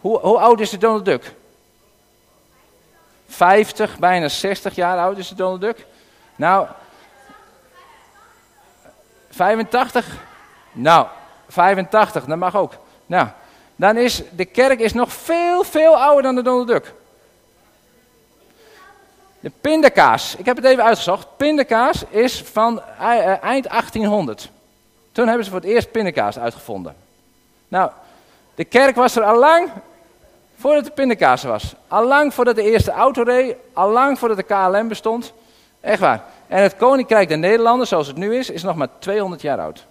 [0.00, 1.34] Hoe, hoe oud is de Donald Duck?
[3.32, 5.86] 50, bijna 60 jaar oud is de Donald Duck.
[6.36, 6.66] Nou,
[9.30, 10.06] 85?
[10.72, 11.06] Nou,
[11.48, 12.72] 85, dat mag ook.
[13.06, 13.28] Nou,
[13.76, 16.92] dan is de kerk is nog veel, veel ouder dan de Donald Duck.
[19.40, 21.36] De pindakaas, ik heb het even uitgezocht.
[21.36, 24.50] Pindakaas is van eh, eind 1800.
[25.12, 26.96] Toen hebben ze voor het eerst pindakaas uitgevonden.
[27.68, 27.90] Nou,
[28.54, 29.70] de kerk was er al lang
[30.62, 31.74] voordat de pindakaas was.
[31.88, 33.56] Al lang voordat de eerste auto reed.
[33.72, 35.32] Al lang voordat de KLM bestond.
[35.80, 36.24] Echt waar.
[36.46, 39.86] En het Koninkrijk der Nederlanden, zoals het nu is, is nog maar 200 jaar oud.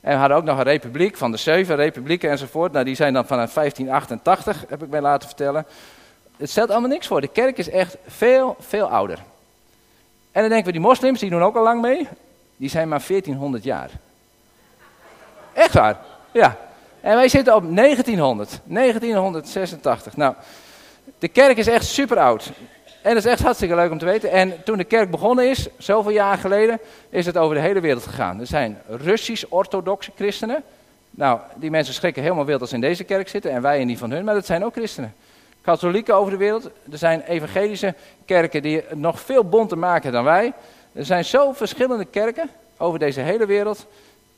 [0.00, 2.72] En we hadden ook nog een republiek van de zeven republieken enzovoort.
[2.72, 5.66] Nou, die zijn dan vanaf 1588, heb ik mij laten vertellen.
[6.36, 7.20] Het stelt allemaal niks voor.
[7.20, 9.18] De kerk is echt veel, veel ouder.
[10.32, 12.08] En dan denken we, die moslims, die doen ook al lang mee.
[12.56, 13.90] Die zijn maar 1400 jaar.
[15.52, 15.96] Echt waar?
[16.32, 16.56] Ja.
[17.00, 18.60] En wij zitten op 1900.
[18.64, 20.16] 1986.
[20.16, 20.34] Nou,
[21.18, 22.52] de kerk is echt super oud.
[23.02, 24.30] En dat is echt hartstikke leuk om te weten.
[24.30, 28.06] En toen de kerk begonnen is, zoveel jaar geleden, is het over de hele wereld
[28.06, 28.40] gegaan.
[28.40, 30.62] Er zijn Russisch-orthodoxe christenen.
[31.10, 33.86] Nou, die mensen schrikken helemaal wild als ze in deze kerk zitten en wij in
[33.86, 35.14] die van hun, maar dat zijn ook christenen.
[35.60, 36.64] Katholieken over de wereld.
[36.90, 40.52] Er zijn evangelische kerken die nog veel bonter maken dan wij.
[40.92, 43.86] Er zijn zo verschillende kerken over deze hele wereld.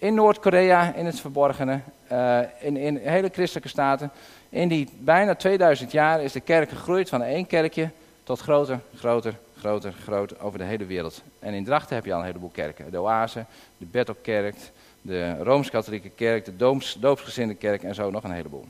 [0.02, 1.80] In Noord-Korea, in het verborgene,
[2.12, 4.10] uh, in, in hele christelijke staten.
[4.48, 7.90] In die bijna 2000 jaar is de kerk gegroeid van één kerkje
[8.22, 11.22] tot groter, groter, groter, groter over de hele wereld.
[11.38, 12.90] En in Drachten heb je al een heleboel kerken.
[12.90, 13.44] De Oase,
[13.76, 14.56] de Bethelkerk,
[15.02, 18.64] de Rooms-Katholieke kerk, de Dooms, Doopsgezinde kerk en zo nog een heleboel.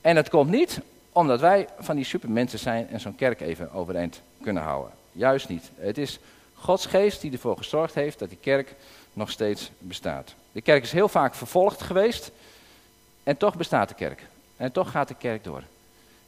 [0.00, 0.80] En het komt niet
[1.12, 4.92] omdat wij van die supermensen zijn en zo'n kerk even overeind kunnen houden.
[5.12, 5.70] Juist niet.
[5.76, 6.18] Het is
[6.60, 8.74] Gods geest die ervoor gezorgd heeft dat die kerk
[9.12, 10.34] nog steeds bestaat.
[10.52, 12.30] De kerk is heel vaak vervolgd geweest
[13.22, 14.26] en toch bestaat de kerk.
[14.56, 15.62] En toch gaat de kerk door.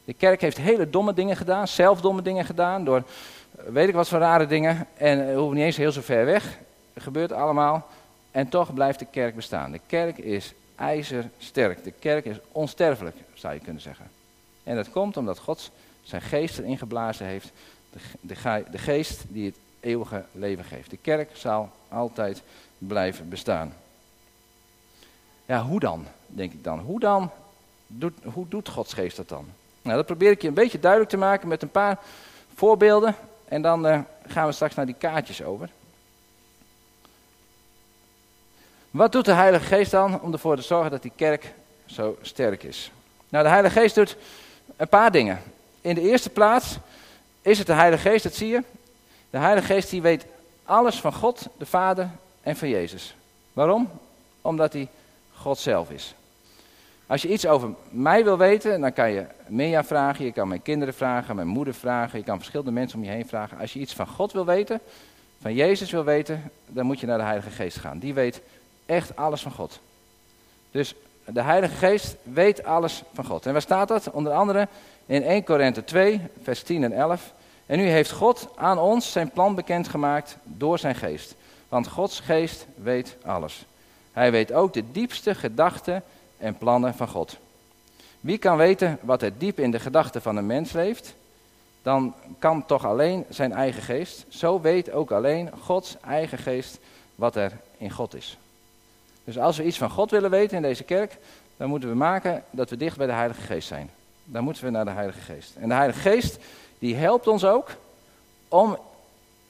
[0.05, 3.03] De kerk heeft hele domme dingen gedaan, zelf domme dingen gedaan, door
[3.51, 4.87] weet ik wat voor rare dingen.
[4.97, 6.57] En we hoeven niet eens heel zo ver weg.
[6.97, 7.87] Gebeurt allemaal.
[8.31, 9.71] En toch blijft de kerk bestaan.
[9.71, 11.83] De kerk is ijzersterk.
[11.83, 14.09] De kerk is onsterfelijk, zou je kunnen zeggen.
[14.63, 15.71] En dat komt omdat God
[16.03, 17.51] zijn geest erin geblazen heeft.
[17.91, 20.89] De, de, de geest die het eeuwige leven geeft.
[20.89, 22.41] De kerk zal altijd
[22.77, 23.73] blijven bestaan.
[25.45, 26.79] Ja, hoe dan, denk ik dan?
[26.79, 27.31] Hoe dan?
[27.87, 29.45] Doet, hoe doet Gods geest dat dan?
[29.81, 31.99] Nou, dat probeer ik je een beetje duidelijk te maken met een paar
[32.55, 33.15] voorbeelden.
[33.45, 35.69] En dan uh, gaan we straks naar die kaartjes over.
[38.91, 41.53] Wat doet de Heilige Geest dan om ervoor te zorgen dat die kerk
[41.85, 42.91] zo sterk is?
[43.29, 44.17] Nou, de Heilige Geest doet
[44.75, 45.41] een paar dingen.
[45.81, 46.77] In de eerste plaats
[47.41, 48.63] is het de Heilige Geest, dat zie je.
[49.33, 50.25] De Heilige Geest die weet
[50.63, 52.09] alles van God, de Vader
[52.41, 53.15] en van Jezus.
[53.53, 53.89] Waarom?
[54.41, 54.87] Omdat hij
[55.33, 56.15] God zelf is.
[57.07, 60.61] Als je iets over mij wil weten, dan kan je Mea vragen, je kan mijn
[60.61, 63.57] kinderen vragen, mijn moeder vragen, je kan verschillende mensen om je heen vragen.
[63.59, 64.79] Als je iets van God wil weten,
[65.41, 67.99] van Jezus wil weten, dan moet je naar de Heilige Geest gaan.
[67.99, 68.41] Die weet
[68.85, 69.79] echt alles van God.
[70.71, 73.45] Dus de Heilige Geest weet alles van God.
[73.45, 74.11] En waar staat dat?
[74.11, 74.67] Onder andere
[75.05, 77.33] in 1 Korinthe 2, vers 10 en 11.
[77.65, 81.35] En nu heeft God aan ons zijn plan bekendgemaakt door zijn geest.
[81.69, 83.65] Want Gods geest weet alles.
[84.11, 86.03] Hij weet ook de diepste gedachten
[86.37, 87.37] en plannen van God.
[88.19, 91.15] Wie kan weten wat er diep in de gedachten van een mens leeft?
[91.81, 94.25] Dan kan toch alleen zijn eigen geest.
[94.29, 96.79] Zo weet ook alleen Gods eigen geest
[97.15, 98.37] wat er in God is.
[99.23, 101.17] Dus als we iets van God willen weten in deze kerk,
[101.57, 103.89] dan moeten we maken dat we dicht bij de Heilige Geest zijn.
[104.23, 105.55] Dan moeten we naar de Heilige Geest.
[105.55, 106.37] En de Heilige Geest,
[106.83, 107.69] die helpt ons ook
[108.47, 108.77] om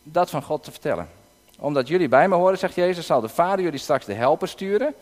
[0.04, 1.10] dat van God te vertellen.
[1.58, 4.93] Omdat jullie bij me horen, zegt Jezus, zal de Vader jullie straks de helper sturen.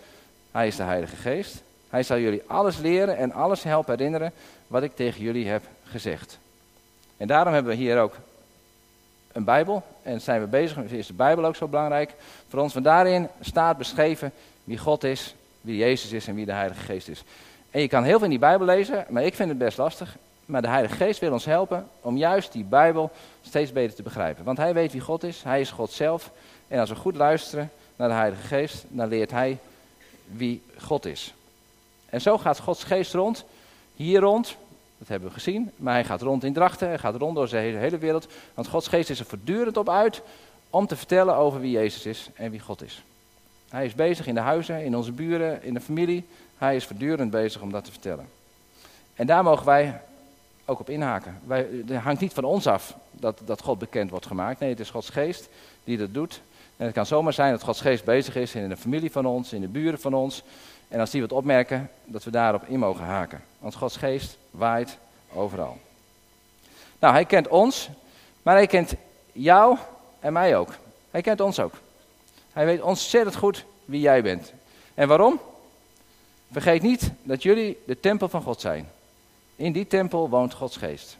[0.52, 1.62] Hij is de Heilige Geest.
[1.90, 4.32] Hij zal jullie alles leren en alles helpen herinneren
[4.68, 6.40] wat ik tegen jullie heb gezegd.
[7.18, 8.16] En daarom hebben we hier ook
[9.32, 9.84] een Bijbel.
[10.02, 12.14] En zijn we bezig, is de Bijbel ook zo belangrijk
[12.48, 12.74] voor ons.
[12.74, 14.32] Want daarin staat beschreven
[14.64, 17.24] wie God is, wie Jezus is en wie de Heilige Geest is.
[17.72, 20.18] En je kan heel veel in die Bijbel lezen, maar ik vind het best lastig.
[20.52, 23.12] Maar de Heilige Geest wil ons helpen om juist die Bijbel
[23.42, 24.44] steeds beter te begrijpen.
[24.44, 26.32] Want Hij weet wie God is, Hij is God zelf.
[26.68, 29.58] En als we goed luisteren naar de Heilige Geest, dan leert Hij
[30.26, 31.34] wie God is.
[32.10, 33.46] En zo gaat Gods geest rond,
[33.96, 34.58] hier rond,
[34.98, 37.58] dat hebben we gezien, maar hij gaat rond in Drachten, hij gaat rond door de
[37.58, 40.22] hele, wereld, want Gods geest is er voortdurend op uit
[40.70, 43.04] om te vertellen over wie Jezus is en wie God is.
[43.70, 46.26] Hij is bezig in de huizen, in onze buren, in de familie,
[46.58, 48.28] hij is voortdurend bezig om dat te vertellen.
[49.16, 50.02] En daar mogen wij
[50.72, 51.40] ook op inhaken.
[51.46, 54.60] Wij, het hangt niet van ons af dat, dat God bekend wordt gemaakt.
[54.60, 55.50] Nee, het is Gods geest
[55.84, 56.42] die dat doet.
[56.78, 59.54] En het kan zomaar zijn dat Gods geest bezig is in de familie van ons,
[59.54, 60.44] in de buren van ons.
[60.88, 63.44] En als die wat opmerken, dat we daarop in mogen haken.
[63.60, 64.98] Want Gods geest waait
[65.34, 65.78] overal.
[67.00, 67.90] Nou, hij kent ons,
[68.42, 68.94] maar hij kent
[69.32, 69.78] jou
[70.20, 70.76] en mij ook.
[71.12, 71.74] Hij kent ons ook.
[72.54, 74.54] Hij weet ontzettend goed wie jij bent.
[74.94, 75.40] En waarom?
[76.52, 78.90] Vergeet niet dat jullie de tempel van God zijn.
[79.62, 81.18] In die tempel woont Gods geest.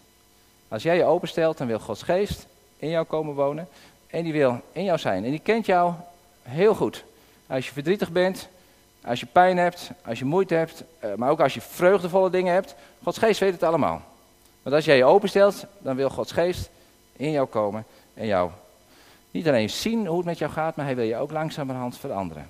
[0.68, 3.68] Als jij je openstelt, dan wil Gods geest in jou komen wonen.
[4.08, 5.24] En die wil in jou zijn.
[5.26, 5.94] En die kent jou
[6.42, 7.04] heel goed.
[7.48, 8.48] Als je verdrietig bent,
[9.04, 12.54] als je pijn hebt, als je moeite hebt, eh, maar ook als je vreugdevolle dingen
[12.54, 12.76] hebt.
[13.04, 14.02] Gods geest weet het allemaal.
[14.62, 16.70] Want als jij je openstelt, dan wil Gods geest
[17.16, 18.52] in jou komen en jou
[19.32, 22.50] niet alleen zien hoe het met jou gaat, maar hij wil je ook langzamerhand veranderen.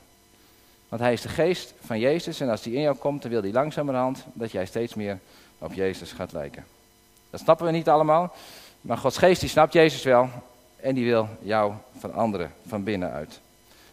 [0.90, 3.42] Want hij is de geest van Jezus en als die in jou komt, dan wil
[3.42, 5.20] hij langzamerhand dat jij steeds meer
[5.62, 6.66] op Jezus gaat lijken.
[7.30, 8.34] Dat snappen we niet allemaal,
[8.82, 10.30] maar Gods geest die snapt Jezus wel
[10.76, 13.40] en die wil jou veranderen van binnenuit.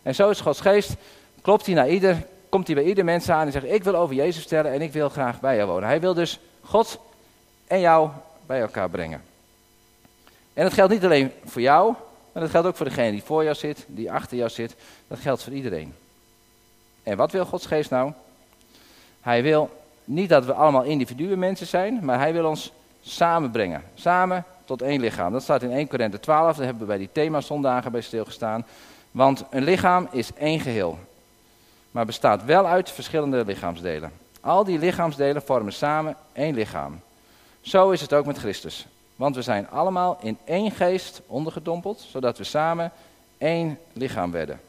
[0.02, 0.94] En zo is Gods geest,
[1.40, 4.14] klopt hij naar ieder, komt hij bij ieder mens aan en zegt, ik wil over
[4.14, 5.88] Jezus vertellen en ik wil graag bij jou wonen.
[5.88, 6.98] Hij wil dus God
[7.66, 8.10] en jou
[8.46, 9.22] bij elkaar brengen.
[10.54, 11.94] En dat geldt niet alleen voor jou,
[12.32, 14.74] maar dat geldt ook voor degene die voor jou zit, die achter jou zit.
[15.08, 15.94] Dat geldt voor iedereen.
[17.02, 18.12] En wat wil Gods geest nou?
[19.20, 19.70] Hij wil
[20.08, 23.82] niet dat we allemaal individuen mensen zijn, maar hij wil ons samenbrengen.
[23.94, 25.32] Samen tot één lichaam.
[25.32, 28.66] Dat staat in 1 Korinthe 12, daar hebben we bij die themazondagen bij stilgestaan.
[29.10, 30.98] Want een lichaam is één geheel,
[31.90, 34.12] maar bestaat wel uit verschillende lichaamsdelen.
[34.40, 37.00] Al die lichaamsdelen vormen samen één lichaam.
[37.60, 38.86] Zo is het ook met Christus.
[39.16, 42.92] Want we zijn allemaal in één geest ondergedompeld, zodat we samen
[43.38, 44.60] één lichaam werden.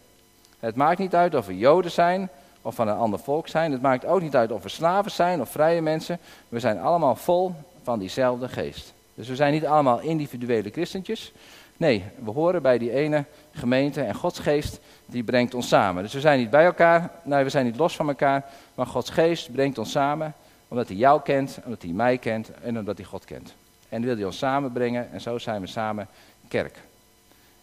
[0.59, 2.29] Het maakt niet uit of we Joden zijn
[2.61, 3.71] of van een ander volk zijn.
[3.71, 6.19] Het maakt ook niet uit of we slaven zijn of vrije mensen.
[6.49, 8.93] We zijn allemaal vol van diezelfde geest.
[9.13, 11.31] Dus we zijn niet allemaal individuele christentjes.
[11.77, 16.03] Nee, we horen bij die ene gemeente en Gods geest die brengt ons samen.
[16.03, 18.45] Dus we zijn niet bij elkaar, nee, we zijn niet los van elkaar,
[18.75, 20.33] maar Gods geest brengt ons samen
[20.67, 23.53] omdat hij jou kent, omdat hij mij kent en omdat hij God kent.
[23.89, 26.07] En wil hij ons samenbrengen en zo zijn we samen
[26.47, 26.77] kerk.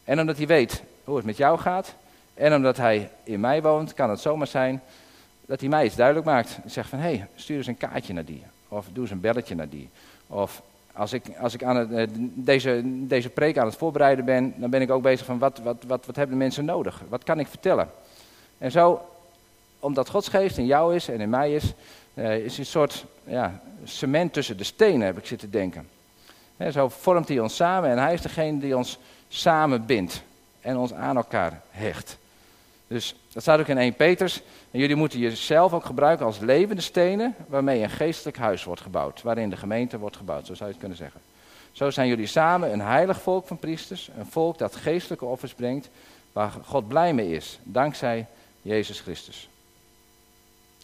[0.05, 1.95] En omdat hij weet hoe het met jou gaat
[2.37, 4.83] en omdat hij in mij woont, kan het zomaar zijn
[5.47, 6.59] dat hij mij iets duidelijk maakt.
[6.67, 8.43] Zegt van, hé, hey, stuur eens een kaartje naar die.
[8.69, 9.89] Of doe eens een belletje naar die.
[10.27, 14.55] Of als ik, als ik aan het, eh, deze, deze preek aan het voorbereiden ben,
[14.57, 17.03] dan ben ik ook bezig van wat, wat, wat, wat hebben mensen nodig?
[17.09, 17.91] Wat kan ik vertellen?
[18.59, 19.09] En zo,
[19.81, 21.73] omdat Gods geest in jou is en in mij is,
[22.15, 25.89] uh, is een soort ja, cement tussen de stenen, heb ik zitten denken.
[26.73, 30.23] Zo vormt hij ons samen en hij is degene die ons samen bindt
[30.61, 32.19] en ons aan elkaar hecht.
[32.87, 34.43] Dus dat staat ook in 1 Peters.
[34.71, 39.23] En jullie moeten jezelf ook gebruiken als levende stenen waarmee een geestelijk huis wordt gebouwd.
[39.23, 41.21] Waarin de gemeente wordt gebouwd, zo zou je het kunnen zeggen.
[41.73, 44.11] Zo zijn jullie samen een heilig volk van priesters.
[44.19, 45.89] Een volk dat geestelijke offers brengt
[46.33, 47.59] waar God blij mee is.
[47.63, 48.27] Dankzij
[48.63, 49.49] Jezus Christus.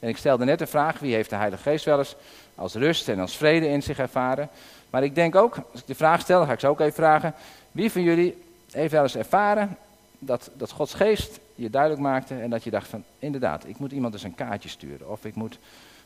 [0.01, 2.17] En ik stelde net de vraag, wie heeft de Heilige Geest wel eens
[2.55, 4.49] als rust en als vrede in zich ervaren?
[4.91, 7.35] Maar ik denk ook, als ik de vraag stel, ga ik ze ook even vragen.
[7.73, 9.77] Wie van jullie heeft wel eens ervaren
[10.19, 13.93] dat, dat Gods geest je duidelijk maakte en dat je dacht van, inderdaad, ik moet
[13.93, 15.11] iemand eens een kaartje sturen.
[15.11, 15.59] Of ik moet,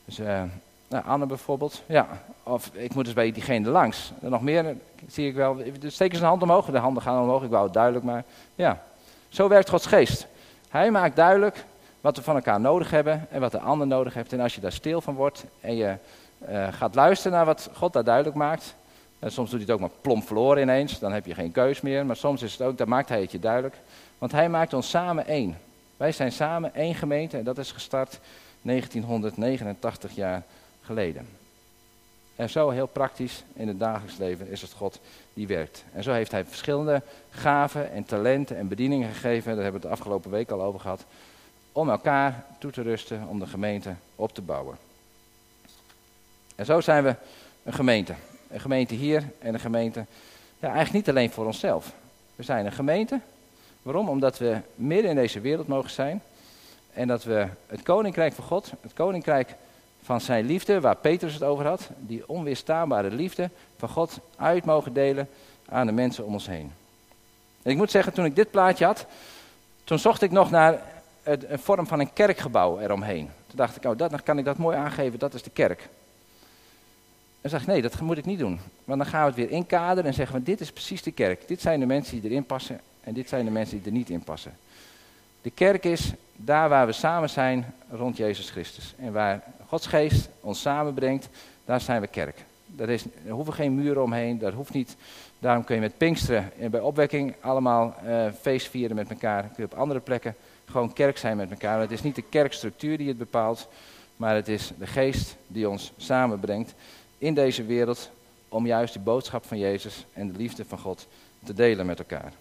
[0.05, 0.43] dus, uh,
[1.05, 2.09] Anne bijvoorbeeld, ja.
[2.43, 4.13] Of ik moet eens bij diegene langs.
[4.23, 7.43] En nog meer zie ik wel, steek eens een hand omhoog, de handen gaan omhoog,
[7.43, 8.83] ik wou het duidelijk, maar ja.
[9.29, 10.27] Zo werkt Gods geest.
[10.69, 11.65] Hij maakt duidelijk
[12.01, 14.33] wat we van elkaar nodig hebben en wat de ander nodig heeft.
[14.33, 15.97] En als je daar stil van wordt en je
[16.49, 18.75] uh, gaat luisteren naar wat God daar duidelijk maakt.
[19.19, 21.81] En soms doet hij het ook maar plomp verloren ineens, dan heb je geen keus
[21.81, 22.07] meer.
[22.07, 23.77] Maar soms is het ook, dan maakt hij het je duidelijk.
[24.19, 25.59] Want hij maakt ons samen één.
[25.97, 28.21] Wij zijn samen één gemeente en dat is gestart
[28.63, 30.43] 1989 jaar
[30.83, 31.29] geleden.
[32.37, 35.01] En zo heel praktisch in het dagelijks leven is het God
[35.35, 35.85] die werkt.
[35.93, 39.97] En zo heeft hij verschillende gaven en talenten en bedieningen gegeven, daar hebben we het
[39.97, 41.05] de afgelopen week al over gehad,
[41.73, 44.77] om elkaar toe te rusten, om de gemeente op te bouwen.
[46.55, 47.15] En zo zijn we
[47.63, 48.15] een gemeente.
[48.51, 50.05] Een gemeente hier en een gemeente,
[50.59, 51.93] ja, eigenlijk niet alleen voor onszelf.
[52.37, 53.21] We zijn een gemeente.
[53.87, 54.09] Waarom?
[54.09, 56.23] Omdat we midden in deze wereld mogen zijn.
[56.93, 59.55] En dat we het koninkrijk van God, het koninkrijk
[60.03, 64.93] van zijn liefde, waar Petrus het over had, die onweerstaanbare liefde van God uit mogen
[64.93, 65.29] delen
[65.69, 66.73] aan de mensen om ons heen.
[67.63, 69.07] En ik moet zeggen, toen ik dit plaatje had,
[69.85, 70.83] toen zocht ik nog naar
[71.23, 73.31] een vorm van een kerkgebouw eromheen.
[73.47, 75.89] Toen dacht ik, oh, dat, dan kan ik dat mooi aangeven, dat is de kerk.
[77.41, 78.61] En zeg ik, nee, dat moet ik niet doen.
[78.85, 81.49] Want dan gaan we het weer inkaderen en zeggen we, dit is precies de kerk.
[81.49, 84.11] Dit zijn de mensen die erin passen en dit zijn de mensen die er niet
[84.11, 84.57] in passen.
[85.43, 88.95] De kerk is daar waar we samen zijn rond Jezus Christus.
[88.99, 91.29] En waar Gods geest ons samenbrengt,
[91.65, 92.45] daar zijn we kerk.
[92.67, 94.97] Daar, is, er hoeven geen muren omheen, dat hoeft niet.
[95.39, 99.43] Daarom kun je met Pinksteren en bij opwekking allemaal uh, feest vieren met elkaar.
[99.43, 101.81] Kun je op andere plekken gewoon kerk zijn met elkaar.
[101.81, 103.69] Het is niet de kerkstructuur die het bepaalt,
[104.17, 106.75] maar het is de geest die ons samenbrengt
[107.19, 108.11] in deze wereld
[108.49, 111.07] om juist de boodschap van Jezus en de liefde van God
[111.45, 112.33] te delen met elkaar.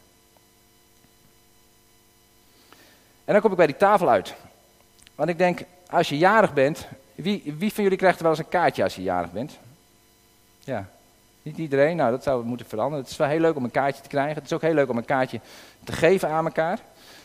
[3.26, 4.34] En dan kom ik bij die tafel uit.
[5.16, 5.60] Want ik denk,
[5.90, 8.96] als je jarig bent, wie, wie van jullie krijgt er wel eens een kaartje als
[8.96, 9.58] je jarig bent?
[10.60, 10.86] Ja,
[11.42, 11.96] niet iedereen.
[11.96, 13.04] Nou, dat zou moeten veranderen.
[13.04, 14.36] Het is wel heel leuk om een kaartje te krijgen.
[14.36, 15.40] Het is ook heel leuk om een kaartje
[15.84, 16.80] te geven aan elkaar.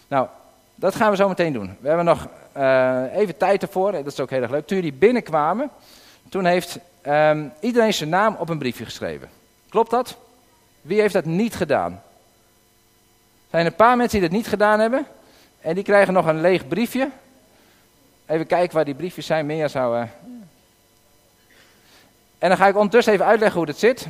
[0.09, 0.29] Nou,
[0.75, 1.77] dat gaan we zo meteen doen.
[1.81, 3.93] We hebben nog uh, even tijd ervoor.
[3.93, 4.67] Dat is ook heel erg leuk.
[4.67, 5.71] Toen jullie binnenkwamen,
[6.29, 9.29] toen heeft um, iedereen zijn naam op een briefje geschreven.
[9.69, 10.17] Klopt dat?
[10.81, 11.93] Wie heeft dat niet gedaan?
[11.93, 12.01] Er
[13.51, 15.07] zijn een paar mensen die dat niet gedaan hebben.
[15.61, 17.11] En die krijgen nog een leeg briefje.
[18.27, 19.47] Even kijken waar die briefjes zijn.
[19.47, 19.97] Meer zou.
[19.97, 20.03] Uh...
[22.39, 24.09] En dan ga ik ondertussen even uitleggen hoe het zit.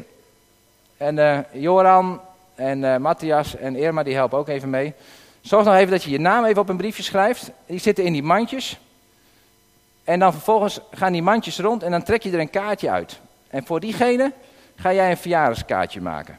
[0.96, 2.20] En uh, Joran
[2.54, 4.94] en uh, Matthias en Irma die helpen ook even mee.
[5.40, 7.50] Zorg nog even dat je je naam even op een briefje schrijft.
[7.66, 8.78] Die zitten in die mandjes.
[10.04, 13.20] En dan vervolgens gaan die mandjes rond en dan trek je er een kaartje uit.
[13.48, 14.32] En voor diegene
[14.76, 16.38] ga jij een verjaardagskaartje maken.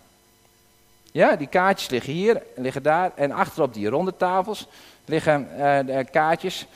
[1.11, 3.11] Ja, die kaartjes liggen hier, liggen daar.
[3.15, 4.67] En achterop die ronde tafels
[5.05, 5.47] liggen
[5.85, 6.67] de kaartjes.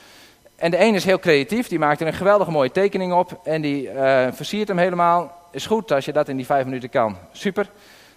[0.56, 3.40] En de ene is heel creatief, die maakt er een geweldige mooie tekening op.
[3.44, 5.48] En die uh, versiert hem helemaal.
[5.50, 7.16] Is goed als je dat in die vijf minuten kan.
[7.32, 7.70] Super.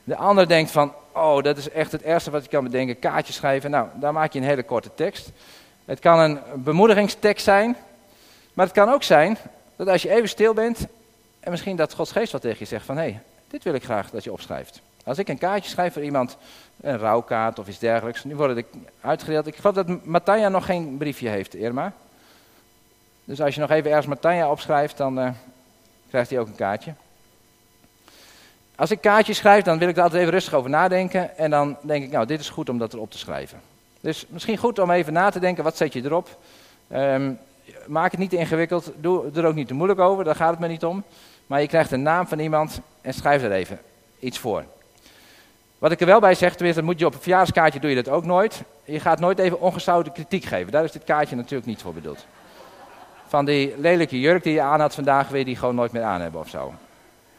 [0.04, 3.00] De ander denkt van, oh, dat is echt het ergste wat je kan bedenken.
[3.00, 3.72] Kaartjes schrijven.
[3.72, 5.32] Nou, daar maak je een hele korte tekst.
[5.86, 7.76] Het kan een bemoedigingstekst zijn.
[8.54, 9.38] Maar het kan ook zijn
[9.76, 10.88] dat als je even stil bent.
[11.40, 13.84] En misschien dat Gods geest wat tegen je zegt van, hé, hey, dit wil ik
[13.84, 14.82] graag dat je opschrijft.
[15.04, 16.38] Als ik een kaartje schrijf voor iemand,
[16.82, 18.66] een rouwkaart of iets dergelijks, nu worden ik
[19.02, 19.48] uitgedeeld.
[19.48, 21.94] Ik geloof dat Matanja nog geen briefje heeft, Irma.
[23.24, 25.30] Dus als je nog even ergens Matanja opschrijft, dan uh,
[26.10, 26.94] krijgt hij ook een kaartje.
[28.76, 31.38] Als ik kaartjes schrijf, dan wil ik er altijd even rustig over nadenken.
[31.38, 33.62] En dan denk ik, nou, dit is goed om dat erop te schrijven.
[34.00, 36.38] Dus misschien goed om even na te denken, wat zet je erop?
[36.94, 37.40] Um,
[37.88, 40.60] maak het niet te ingewikkeld, doe er ook niet te moeilijk over, daar gaat het
[40.60, 41.04] me niet om.
[41.48, 43.80] Maar je krijgt een naam van iemand en schrijf er even
[44.20, 44.64] iets voor.
[45.80, 48.14] Wat ik er wel bij zeg, tenminste, moet je op een verjaardagskaartje doe je dat
[48.14, 48.64] ook nooit.
[48.84, 50.72] Je gaat nooit even ongezouten kritiek geven.
[50.72, 52.26] Daar is dit kaartje natuurlijk niet voor bedoeld.
[53.28, 56.04] Van die lelijke jurk die je aan had vandaag, wil je die gewoon nooit meer
[56.04, 56.74] aan hebben of zo.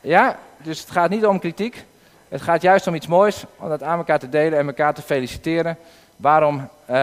[0.00, 1.85] Ja, dus het gaat niet om kritiek.
[2.29, 5.03] Het gaat juist om iets moois, om dat aan elkaar te delen en elkaar te
[5.03, 5.76] feliciteren.
[6.16, 6.96] Waarom, uh,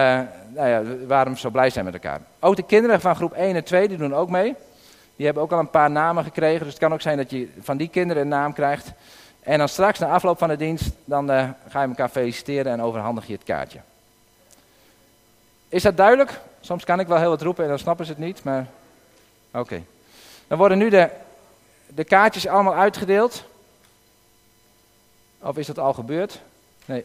[0.54, 2.20] nou ja, waarom zo blij zijn met elkaar.
[2.40, 4.54] Ook de kinderen van groep 1 en 2, die doen ook mee.
[5.16, 6.58] Die hebben ook al een paar namen gekregen.
[6.58, 8.92] Dus het kan ook zijn dat je van die kinderen een naam krijgt.
[9.48, 12.82] En dan straks, na afloop van de dienst, dan uh, ga je elkaar feliciteren en
[12.82, 13.80] overhandig je het kaartje.
[15.68, 16.40] Is dat duidelijk?
[16.60, 18.66] Soms kan ik wel heel wat roepen en dan snappen ze het niet, maar
[19.50, 19.82] oké.
[20.46, 21.10] Dan worden nu de,
[21.86, 23.44] de kaartjes allemaal uitgedeeld.
[25.38, 26.40] Of is dat al gebeurd?
[26.84, 27.04] Nee.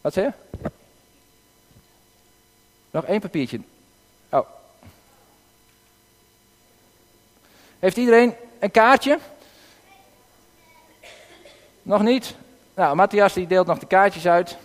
[0.00, 0.68] Wat zeg je?
[2.90, 3.60] Nog één papiertje.
[4.28, 4.46] Oh.
[7.78, 9.18] Heeft iedereen een kaartje?
[11.86, 12.34] Nog niet?
[12.74, 14.56] Nou, Matthias die deelt nog de kaartjes uit.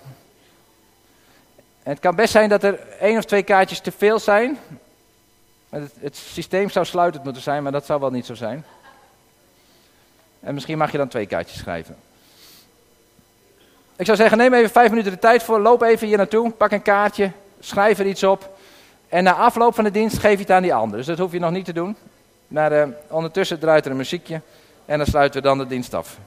[1.83, 4.57] En het kan best zijn dat er één of twee kaartjes te veel zijn.
[5.69, 8.65] Het, het, systeem zou sluitend moeten zijn, maar dat zou wel niet zo zijn.
[10.39, 11.95] En misschien mag je dan twee kaartjes schrijven.
[13.95, 15.59] Ik zou zeggen, neem even vijf minuten de tijd voor.
[15.59, 18.57] Loop even hier naartoe, pak een kaartje, schrijf er iets op.
[19.09, 20.97] En na afloop van de dienst geef je het aan die ander.
[20.97, 21.95] Dus dat hoef je nog niet te doen.
[22.47, 24.41] Maar uh, ondertussen draait er een muziekje
[24.85, 26.17] en dan sluiten we dan de dienst af.